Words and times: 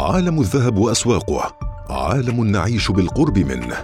عالم 0.00 0.40
الذهب 0.40 0.78
وأسواقه 0.78 1.56
عالم 1.90 2.44
نعيش 2.44 2.90
بالقرب 2.90 3.38
منه. 3.38 3.76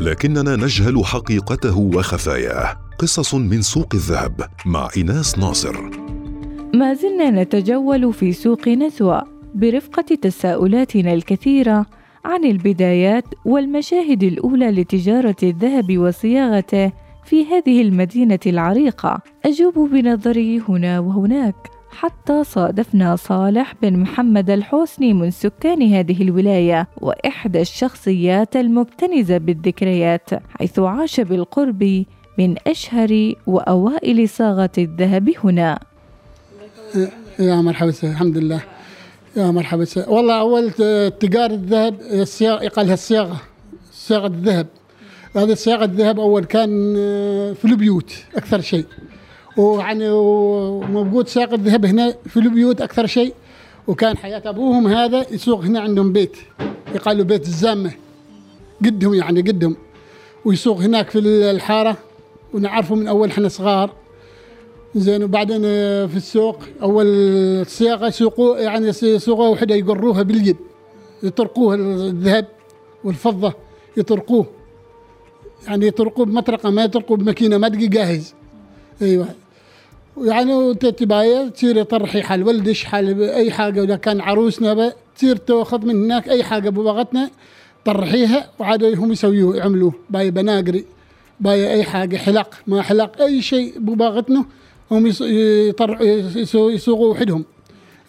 لكننا 0.00 0.56
نجهل 0.56 1.04
حقيقته 1.04 1.78
وخفاياه. 1.78 2.76
قصص 2.98 3.34
من 3.34 3.62
سوق 3.62 3.86
الذهب 3.94 4.40
مع 4.66 4.88
ايناس 4.96 5.38
ناصر. 5.38 5.76
ما 6.74 6.94
زلنا 6.94 7.30
نتجول 7.30 8.12
في 8.12 8.32
سوق 8.32 8.68
نزوة 8.68 9.22
برفقة 9.54 10.14
تساؤلاتنا 10.22 11.12
الكثيرة 11.12 11.86
عن 12.24 12.44
البدايات 12.44 13.24
والمشاهد 13.44 14.22
الأولى 14.22 14.70
لتجارة 14.70 15.36
الذهب 15.42 15.98
وصياغته 15.98 16.92
في 17.24 17.44
هذه 17.46 17.82
المدينة 17.82 18.40
العريقة. 18.46 19.18
أجوب 19.44 19.74
بنظري 19.78 20.62
هنا 20.68 21.00
وهناك. 21.00 21.73
حتى 21.98 22.44
صادفنا 22.44 23.16
صالح 23.16 23.74
بن 23.82 23.96
محمد 23.96 24.50
الحسني 24.50 25.12
من 25.12 25.30
سكان 25.30 25.82
هذه 25.82 26.22
الولاية 26.22 26.88
وإحدى 27.00 27.60
الشخصيات 27.60 28.56
المبتنزة 28.56 29.38
بالذكريات 29.38 30.30
حيث 30.58 30.78
عاش 30.78 31.20
بالقرب 31.20 32.04
من 32.38 32.54
أشهر 32.66 33.32
وأوائل 33.46 34.28
صاغة 34.28 34.70
الذهب 34.78 35.30
هنا. 35.44 35.78
يا 37.38 37.56
مرحبا 37.56 37.92
الحمد 38.02 38.38
لله. 38.38 38.60
يا 39.36 39.50
مرحبا 39.50 39.86
والله 40.08 40.40
أول 40.40 40.70
تجار 41.10 41.50
الذهب 41.50 41.94
يقال 42.40 42.90
الصياغة 42.90 43.40
صياغة 43.92 44.26
الذهب. 44.26 44.66
هذه 45.36 45.54
صياغة 45.54 45.84
الذهب 45.84 46.20
أول 46.20 46.44
كان 46.44 46.70
في 47.54 47.64
البيوت 47.64 48.12
أكثر 48.36 48.60
شيء. 48.60 48.84
ويعني 49.56 50.08
وموجود 50.10 51.28
ساق 51.28 51.52
الذهب 51.52 51.84
هنا 51.84 52.14
في 52.26 52.36
البيوت 52.36 52.80
أكثر 52.80 53.06
شيء 53.06 53.34
وكان 53.86 54.16
حياة 54.16 54.42
أبوهم 54.44 54.86
هذا 54.86 55.26
يسوق 55.30 55.60
هنا 55.64 55.80
عندهم 55.80 56.12
بيت 56.12 56.36
يقالوا 56.94 57.24
بيت 57.24 57.46
الزامة. 57.46 57.92
قدهم 58.84 59.14
يعني 59.14 59.40
قدهم 59.40 59.76
ويسوق 60.44 60.80
هناك 60.80 61.10
في 61.10 61.18
الحارة 61.50 61.96
ونعرفه 62.54 62.94
من 62.94 63.08
أول 63.08 63.28
إحنا 63.30 63.48
صغار. 63.48 63.90
زين 64.94 65.24
وبعدين 65.24 65.62
في 66.06 66.16
السوق 66.16 66.58
أول 66.82 67.66
صياغه 67.66 68.06
يسوقوا 68.06 68.58
يعني 68.58 68.86
يسوقوا 69.02 69.48
وحدة 69.48 69.74
يقروها 69.74 70.22
باليد 70.22 70.56
يطرقوها 71.22 71.76
الذهب 71.76 72.46
والفضة 73.04 73.52
يطرقوه. 73.96 74.46
يعني 75.66 75.86
يطرقوه 75.86 76.26
بمطرقة 76.26 76.70
ما 76.70 76.84
يطرقوه 76.84 77.16
بماكينة 77.16 77.58
ما 77.58 77.68
تجي 77.68 77.86
جاهز. 77.86 78.34
أيوه. 79.02 79.28
يعني 80.16 80.74
تتبايع 80.74 81.48
تصير 81.48 81.82
طرحي 81.82 82.22
حال 82.22 82.42
ولدش 82.42 82.84
حال 82.84 83.22
أي 83.22 83.50
حاجة 83.50 83.84
اذا 83.84 83.96
كان 83.96 84.20
عروسنا 84.20 84.92
تصير 85.16 85.36
تأخذ 85.36 85.86
من 85.86 86.04
هناك 86.04 86.28
أي 86.28 86.44
حاجة 86.44 86.70
ببغتنا 86.70 87.30
طرحيها 87.84 88.50
وعاد 88.58 88.84
هم 88.84 89.12
يسويوه 89.12 89.56
يعملوه 89.56 89.92
باي 90.10 90.30
بناقري 90.30 90.84
باي 91.40 91.72
أي 91.72 91.84
حاجة 91.84 92.16
حلق 92.16 92.54
ما 92.66 92.82
حلق 92.82 93.22
أي 93.22 93.42
شيء 93.42 93.78
بباغتنا 93.78 94.44
هم 94.90 95.06
يسوقوا 96.46 97.10
وحدهم. 97.10 97.44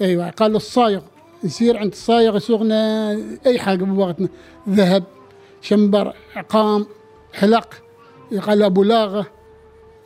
أيوه 0.02 0.30
قالوا 0.30 0.58
الصايغ 0.58 1.02
يصير 1.44 1.78
عند 1.78 1.92
الصايغ 1.92 2.38
يسوقنا 2.38 3.12
أي 3.46 3.60
حاجة 3.60 3.84
بباغتنا 3.84 4.28
ذهب 4.70 5.04
شمبر 5.62 6.14
عقام 6.36 6.86
حلق 7.34 7.74
يقال 8.32 8.64
أبو 8.64 8.84
لاغة 8.84 9.28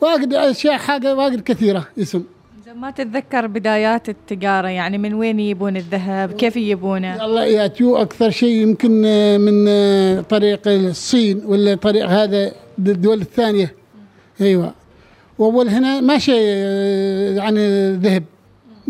واجد 0.00 0.34
أشياء 0.34 0.76
حاجة 0.76 1.14
واجد 1.14 1.40
كثيرة 1.40 1.88
اسم. 1.98 2.22
ما 2.76 2.90
تتذكر 2.90 3.46
بدايات 3.46 4.08
التجارة 4.08 4.68
يعني 4.68 4.98
من 4.98 5.14
وين 5.14 5.40
يجيبون 5.40 5.76
الذهب؟ 5.76 6.32
كيف 6.32 6.56
يجيبونه؟ 6.56 7.24
الله 7.24 7.44
ياتيو 7.44 7.96
أكثر 7.96 8.30
شيء 8.30 8.62
يمكن 8.62 8.90
من 9.40 9.64
طريق 10.22 10.60
الصين 10.68 11.42
ولا 11.46 11.74
طريق 11.74 12.06
هذا 12.06 12.52
الدول 12.78 13.20
الثانية. 13.20 13.74
أيوة. 14.40 14.74
وأول 15.38 15.68
هنا 15.68 16.00
ماشي 16.00 16.36
يعني 17.36 17.92
ذهب 17.92 18.24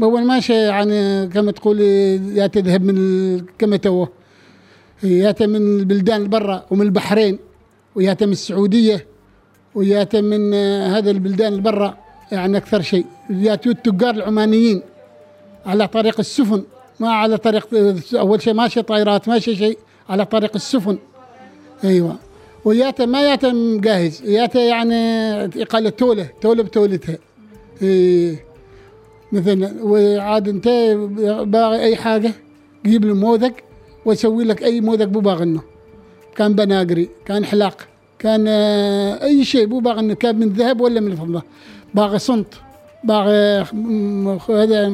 أول 0.02 0.24
ماشي 0.24 0.52
يعني 0.52 1.26
كما 1.26 1.52
تقول 1.52 1.80
يأتي 1.80 2.60
ذهب 2.60 2.84
من 2.84 3.40
كما 3.58 3.76
توه 3.76 4.08
يأتي 5.02 5.46
من 5.46 5.80
البلدان 5.80 6.28
برا 6.28 6.66
ومن 6.70 6.82
البحرين 6.82 7.38
ويأتي 7.94 8.26
من 8.26 8.32
السعودية. 8.32 9.06
وياتي 9.74 10.20
من 10.20 10.54
هذا 10.94 11.10
البلدان 11.10 11.52
البرة 11.52 11.98
يعني 12.32 12.56
أكثر 12.56 12.82
شيء. 12.82 13.06
ياتوا 13.30 13.72
التجار 13.72 14.14
العمانيين 14.14 14.82
على 15.66 15.88
طريق 15.88 16.18
السفن 16.18 16.64
ما 17.00 17.08
على 17.12 17.36
طريق 17.36 17.68
أول 18.14 18.42
شيء 18.42 18.54
ماشي 18.54 18.82
طائرات 18.82 19.28
ماشي 19.28 19.56
شيء 19.56 19.78
على 20.08 20.24
طريق 20.24 20.50
السفن. 20.54 20.98
أيوة. 21.84 22.16
وياته 22.64 23.06
ما 23.06 23.22
ياته 23.22 23.80
جاهز 23.80 24.22
ياته 24.22 24.60
يعني 24.60 25.46
قال 25.64 25.96
تولة 25.96 26.28
تولة 26.40 26.62
بتولتها. 26.62 27.18
إيه. 27.82 28.44
مثلا 29.32 29.74
وعاد 29.82 30.48
أنت 30.48 30.68
باغي 31.46 31.80
أي 31.80 31.96
حاجة 31.96 32.32
جيب 32.86 33.04
له 33.04 33.14
موذق 33.14 33.52
ويسوي 34.04 34.44
لك 34.44 34.62
أي 34.62 34.80
موذق 34.80 35.04
بباغنه 35.04 35.62
كان 36.36 36.54
بناقري 36.54 37.08
كان 37.24 37.44
حلاق. 37.44 37.89
كان 38.20 38.48
أي 39.22 39.44
شيء 39.44 39.66
مو 39.66 39.78
باغي 39.78 40.00
إنه 40.00 40.14
كان 40.14 40.36
من 40.36 40.48
ذهب 40.48 40.80
ولا 40.80 41.00
من 41.00 41.12
الفضة. 41.12 41.42
باغي 41.94 42.18
صنط 42.18 42.46
باغي 43.04 43.64
هذا 44.48 44.92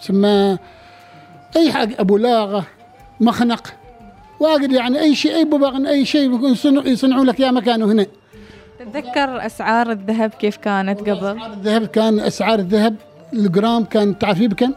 سماه 0.00 0.58
أي 1.56 1.72
حاجة 1.72 1.96
أبو 1.98 2.16
لاغة 2.16 2.66
مخنق. 3.20 3.66
واجد 4.40 4.72
يعني 4.72 5.00
أي 5.00 5.14
شيء 5.14 5.34
أي 5.36 5.44
باغي 5.44 5.88
أي 5.88 6.04
شيء 6.04 6.48
يصنعوا 6.48 6.86
يصنعوا 6.86 7.24
لك 7.24 7.40
يا 7.40 7.50
مكانه 7.50 7.84
هنا. 7.84 8.06
تتذكر 8.78 9.46
أسعار 9.46 9.90
الذهب 9.90 10.30
كيف 10.30 10.56
كانت 10.56 11.00
قبل؟ 11.00 11.12
أسعار 11.12 11.52
الذهب 11.52 11.86
كان 11.86 12.20
أسعار 12.20 12.58
الذهب 12.58 12.94
الجرام 13.32 13.84
كان 13.84 14.18
تعرفي 14.18 14.48
بكم؟ 14.48 14.72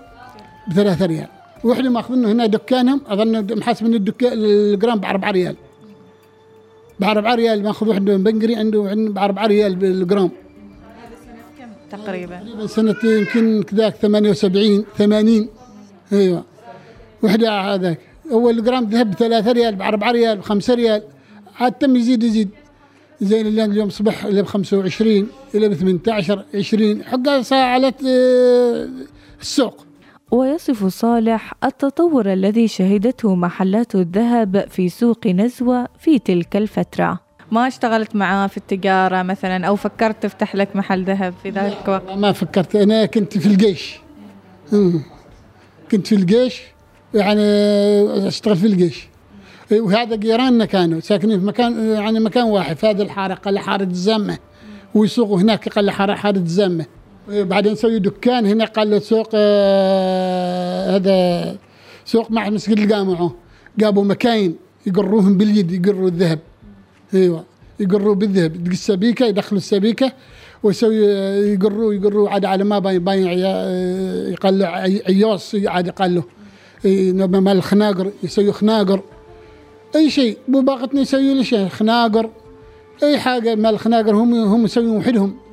بثلاثة 0.68 1.06
ريال. 1.06 1.28
وإحنا 1.64 1.90
ماخذينه 1.90 2.32
هنا 2.32 2.46
دكانهم 2.46 3.02
أظن 3.08 3.58
محاسبين 3.58 3.94
الدكان 3.94 4.34
الجرام 4.34 5.00
ب 5.00 5.06
4 5.06 5.32
ريال. 5.32 5.56
ب 7.00 7.04
4 7.04 7.36
ريال 7.36 7.64
ماخذ 7.64 7.88
واحد 7.88 8.06
بنقري 8.06 8.56
عنده 8.56 8.80
ب 8.96 9.18
4 9.18 9.46
ريال 9.46 9.76
بالجرام. 9.76 10.32
تقريبا. 11.92 12.40
تقريبا 12.40 12.68
سنة 12.68 12.96
يمكن 13.04 13.64
كذاك 13.64 13.96
78 13.96 14.86
80 14.98 15.50
أيوه. 16.14 16.44
وحدة 17.24 17.62
هذاك. 17.62 18.00
أول 18.32 18.64
جرام 18.64 18.84
ذهب 18.90 19.12
ب 19.12 19.14
3 19.14 19.52
ريال 19.52 19.76
ب 19.76 19.82
4 19.82 20.12
ريال 20.12 20.38
ب 20.38 20.42
5 20.42 20.74
ريال. 20.74 21.04
عاد 21.60 21.72
تم 21.72 21.96
يزيد 21.96 22.24
يزيد. 22.24 22.50
زين 23.22 23.48
اليوم 23.48 23.72
اليوم 23.72 23.90
صبح 23.90 24.26
إلى 24.26 24.42
ب 24.42 24.46
25 24.46 25.28
إلى 25.56 25.70
ب 25.70 25.74
18 25.74 26.46
20 26.56 27.04
حقها 27.04 27.56
على 27.56 27.94
السوق. 29.42 29.85
ويصف 30.36 30.86
صالح 30.88 31.54
التطور 31.64 32.34
الذي 32.34 32.68
شهدته 32.68 33.36
محلات 33.36 33.96
الذهب 33.96 34.66
في 34.70 34.90
سوق 34.90 35.28
نزوة 35.28 35.88
في 36.00 36.20
تلك 36.20 36.56
الفترة. 36.56 37.20
ما 37.52 37.68
اشتغلت 37.68 38.16
معاه 38.16 38.48
في 38.48 38.58
التجارة 38.58 39.24
مثلا 39.24 39.68
أو 39.68 39.76
فكرت 39.76 40.24
تفتح 40.24 40.56
لك 40.56 40.76
محل 40.76 41.04
ذهب 41.04 41.34
في 41.44 41.50
ذلك 41.50 41.78
الوقت؟ 41.86 42.12
ما 42.12 42.32
فكرت. 42.32 42.76
أنا 42.76 43.06
كنت 43.06 43.38
في 43.38 43.46
الجيش. 43.46 44.00
كنت 45.92 46.08
في 46.08 46.16
الجيش 46.16 46.62
يعني 47.14 47.42
اشتغل 48.28 48.56
في 48.56 48.68
الجيش. 48.68 49.08
وهذا 49.72 50.16
جيراننا 50.16 50.66
كانوا 50.66 51.00
ساكنين 51.00 51.40
في 51.40 51.46
مكان 51.46 51.90
يعني 51.90 52.20
مكان 52.20 52.44
واحد 52.44 52.78
في 52.78 52.88
هذه 52.88 53.02
الحارة 53.02 53.34
قال 53.34 53.60
حارة 53.60 53.84
الزامة 53.84 54.38
ويسوقوا 54.96 55.42
هناك 55.42 55.70
قال 55.70 55.92
حارة 55.92 56.16
حارة 56.16 56.38
الزامة 57.30 57.44
بعدين 57.50 57.72
نسوي 57.72 58.00
دكان 58.00 58.46
هنا 58.46 58.66
قال 58.66 58.90
له 58.90 59.00
سوق 59.00 59.30
آه 59.34 60.96
هذا 60.96 61.58
سوق 62.06 62.32
مع 62.32 62.50
مسجد 62.50 62.80
الجامعة 62.80 63.36
جابوا 63.78 64.04
مكاين 64.04 64.56
يقروهم 64.86 65.38
باليد 65.38 65.72
يقروا 65.72 66.08
الذهب. 66.08 66.40
أيوه 67.14 67.44
يقروا 67.80 68.16
بالذهب. 68.16 68.68
السبيكة 68.68 69.26
يدخلوا 69.26 69.58
السبيكة 69.58 70.12
ويسوي 70.64 70.96
يقروا 71.54 71.94
يقروا 71.94 72.30
عاد 72.30 72.46
على 72.46 72.64
ما 72.64 72.80
باين 72.80 73.04
باين 73.04 73.28
يقال 74.34 74.60
له 74.60 74.68
عيوص 75.08 75.56
عاد 75.56 75.88
يقال 75.88 76.16
له 76.16 76.24
مال 77.28 77.58
الخناقر 77.58 78.12
يسوي 78.24 78.52
خناقر. 78.52 79.02
أي 79.96 80.10
شيء 80.10 80.38
مو 80.48 80.62
باقتنا 80.62 81.02
يسوي 81.02 81.34
له 81.34 81.44
شيء 81.44 81.68
خناقر. 81.68 82.30
أي 83.04 83.20
حاجة 83.20 83.56
مال 83.56 83.74
الخناقر 83.74 84.16
هم 84.16 84.34
هم 84.34 84.66
يسوون 84.66 84.98
وحدهم. 84.98 85.45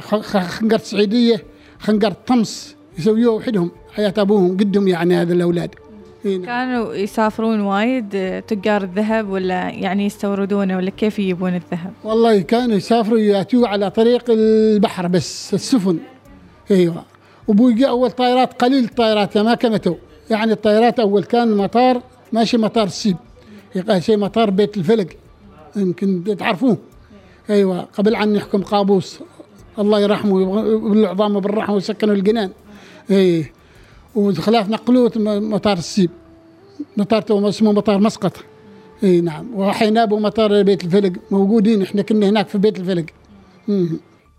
خنقر 0.00 0.78
سعيدية 0.78 1.44
خنقر 1.78 2.12
طمس 2.12 2.76
يسويوه 2.98 3.34
وحدهم 3.34 3.70
حياة 3.92 4.14
أبوهم 4.18 4.56
قدهم 4.56 4.88
يعني 4.88 5.14
هذا 5.14 5.32
الأولاد. 5.32 5.74
كانوا 6.24 6.94
يسافرون 6.94 7.60
وايد 7.60 8.42
تجار 8.42 8.82
الذهب 8.82 9.28
ولا 9.28 9.70
يعني 9.70 10.06
يستوردونه 10.06 10.76
ولا 10.76 10.90
كيف 10.90 11.18
يجيبون 11.18 11.54
الذهب؟ 11.54 11.92
والله 12.04 12.40
كانوا 12.40 12.76
يسافروا 12.76 13.18
ياتوا 13.18 13.68
على 13.68 13.90
طريق 13.90 14.24
البحر 14.28 15.08
بس 15.08 15.54
السفن. 15.54 15.98
أيوه. 16.70 17.04
وابوي 17.48 17.74
جاء 17.74 17.88
أول 17.88 18.10
طائرات 18.10 18.62
قليل 18.62 18.84
الطائرات 18.84 19.38
ما 19.38 19.54
كمتوا 19.54 19.94
يعني 20.30 20.52
الطيارات 20.52 21.00
أول 21.00 21.24
كان 21.24 21.56
مطار 21.56 22.02
ماشي 22.32 22.56
مطار 22.56 22.84
السيب 22.84 23.16
شيء 23.98 24.16
مطار 24.16 24.50
بيت 24.50 24.76
الفلق 24.76 25.06
يمكن 25.76 26.36
تعرفوه. 26.38 26.78
أيوه. 27.50 27.80
قبل 27.80 28.16
ان 28.16 28.36
يحكم 28.36 28.62
قابوس. 28.62 29.20
الله 29.78 30.00
يرحمه 30.00 30.34
ويبلع 30.34 31.10
عظامه 31.10 31.40
بالرحمة 31.40 31.74
ويسكنه 31.74 32.12
الجنان. 32.12 32.50
اي 33.10 33.52
وخلاف 34.14 34.68
نقلوه 34.68 35.12
مطار 35.16 35.76
السيب. 35.78 36.10
مطار 36.96 37.48
اسمه 37.48 37.72
مطار 37.72 37.98
مسقط. 37.98 38.36
اي 39.04 39.20
نعم. 39.20 39.46
وحيناب 39.54 40.12
ومطار 40.12 40.62
بيت 40.62 40.84
الفلق. 40.84 41.12
موجودين. 41.30 41.82
إحنا 41.82 42.02
كنا 42.02 42.28
هناك 42.28 42.48
في 42.48 42.58
بيت 42.58 42.78
الفلق. 42.78 43.04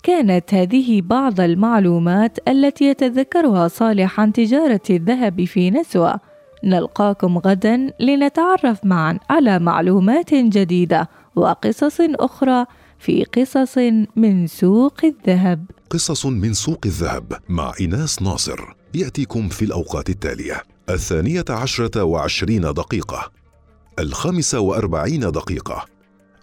كانت 0.03 0.53
هذه 0.53 1.01
بعض 1.01 1.41
المعلومات 1.41 2.37
التي 2.47 2.85
يتذكرها 2.85 3.67
صالح 3.67 4.19
عن 4.19 4.33
تجارة 4.33 4.81
الذهب 4.89 5.43
في 5.43 5.71
نسوة. 5.71 6.19
نلقاكم 6.63 7.37
غدا 7.37 7.91
لنتعرف 7.99 8.85
معا 8.85 9.19
على 9.29 9.59
معلومات 9.59 10.33
جديدة 10.33 11.09
وقصص 11.35 11.97
أخرى 12.01 12.65
في 13.03 13.23
قصص 13.23 13.77
من 14.15 14.47
سوق 14.47 14.93
الذهب. 15.03 15.65
قصص 15.89 16.25
من 16.25 16.53
سوق 16.53 16.79
الذهب 16.85 17.39
مع 17.49 17.73
إناس 17.81 18.21
ناصر. 18.21 18.59
يأتيكم 18.93 19.49
في 19.49 19.65
الأوقات 19.65 20.09
التالية. 20.09 20.63
الثانية 20.89 21.45
عشرة 21.49 22.03
وعشرين 22.03 22.61
دقيقة. 22.61 23.31
الخامسة 23.99 24.59
وأربعين 24.59 25.19
دقيقة. 25.19 25.85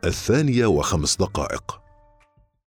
الثانية 0.05 0.67
وخمس 0.67 1.17
دقائق. 1.17 1.80